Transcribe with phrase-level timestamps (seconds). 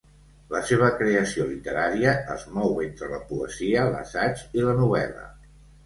[0.53, 5.33] La seva creació literària es mou entre la poesia, l'assaig i la novel·la.